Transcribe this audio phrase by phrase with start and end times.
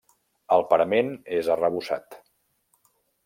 [0.55, 2.19] El parament és arrebossat.